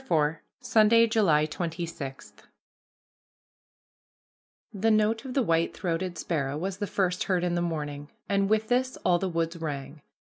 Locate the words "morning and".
7.61-8.49